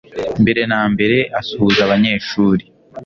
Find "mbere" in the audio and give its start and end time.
0.41-0.61, 0.93-1.17